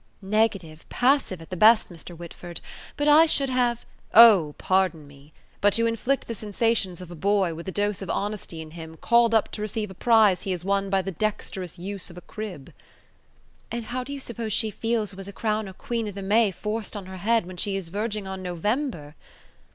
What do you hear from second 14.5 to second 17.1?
she feels who has a crown of Queen o' the May forced on